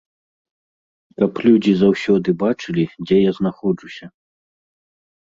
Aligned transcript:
Каб 1.19 1.31
людзі 1.49 1.73
заўсёды 1.83 2.29
бачылі, 2.43 2.83
дзе 3.07 3.23
я 3.29 3.39
знаходжуся. 3.39 4.05